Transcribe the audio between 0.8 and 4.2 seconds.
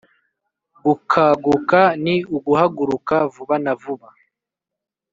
gukaguka: ni uguhaguruka vuba na vuba